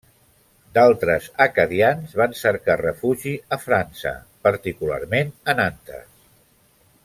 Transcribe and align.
D'altres 0.77 1.27
acadians 1.45 2.15
van 2.21 2.33
cercar 2.39 2.79
refugi 2.81 3.35
a 3.57 3.61
França, 3.67 4.15
particularment 4.49 5.31
a 5.55 5.57
Nantes. 5.63 6.13